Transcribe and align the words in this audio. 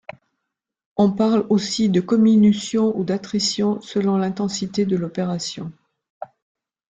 On 0.97 1.11
parle 1.11 1.45
aussi 1.49 1.87
de 1.87 2.01
comminution 2.01 2.91
ou 2.97 3.03
d'attrition 3.03 3.79
selon 3.81 4.17
l'intensité 4.17 4.83
de 4.83 4.95
l'opération. 4.97 5.71